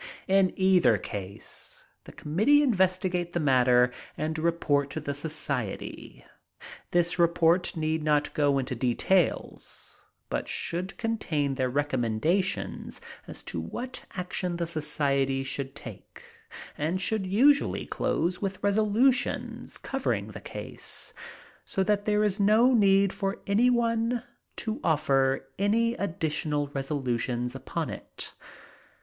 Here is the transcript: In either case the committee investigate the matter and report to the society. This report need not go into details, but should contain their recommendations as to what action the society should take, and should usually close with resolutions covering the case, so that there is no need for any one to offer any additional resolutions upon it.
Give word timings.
In 0.27 0.51
either 0.55 0.97
case 0.97 1.85
the 2.05 2.11
committee 2.11 2.63
investigate 2.63 3.33
the 3.33 3.39
matter 3.39 3.91
and 4.17 4.39
report 4.39 4.89
to 4.89 4.99
the 4.99 5.13
society. 5.13 6.25
This 6.89 7.19
report 7.19 7.77
need 7.77 8.01
not 8.01 8.33
go 8.33 8.57
into 8.57 8.73
details, 8.73 10.01
but 10.27 10.47
should 10.47 10.97
contain 10.97 11.53
their 11.53 11.69
recommendations 11.69 12.99
as 13.27 13.43
to 13.43 13.59
what 13.61 14.03
action 14.15 14.55
the 14.57 14.65
society 14.65 15.43
should 15.43 15.75
take, 15.75 16.23
and 16.79 16.99
should 16.99 17.27
usually 17.27 17.85
close 17.85 18.41
with 18.41 18.57
resolutions 18.63 19.77
covering 19.77 20.29
the 20.29 20.41
case, 20.41 21.13
so 21.63 21.83
that 21.83 22.05
there 22.05 22.23
is 22.23 22.39
no 22.39 22.73
need 22.73 23.13
for 23.13 23.37
any 23.45 23.69
one 23.69 24.23
to 24.55 24.79
offer 24.83 25.45
any 25.59 25.93
additional 25.93 26.69
resolutions 26.69 27.53
upon 27.53 27.91
it. 27.91 28.33